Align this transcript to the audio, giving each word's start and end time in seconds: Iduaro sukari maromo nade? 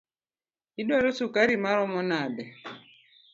Iduaro 0.79 1.09
sukari 1.17 1.53
maromo 1.63 1.99
nade? 2.09 2.43